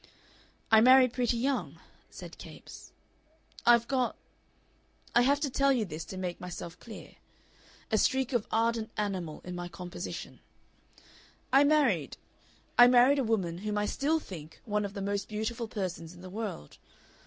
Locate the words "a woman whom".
13.19-13.77